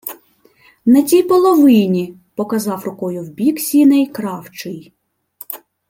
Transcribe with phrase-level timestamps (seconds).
[0.85, 4.93] —На тій половині,— показав рукою в бік сіней кравчий.